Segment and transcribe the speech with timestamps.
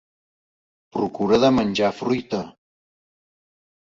[0.95, 2.39] Procura de menjar fruita.